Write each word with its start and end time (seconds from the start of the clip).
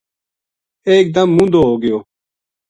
اک 0.89 1.05
دم 1.15 1.29
مُوندو 1.35 1.61
ہو 1.67 1.73
گیو 1.81 1.97